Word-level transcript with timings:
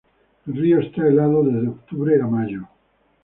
El 0.47 0.55
río 0.55 0.79
está 0.79 1.07
helado 1.07 1.43
desde 1.43 1.67
octubre 1.67 2.19
a 2.19 2.25
mayo. 2.25 2.61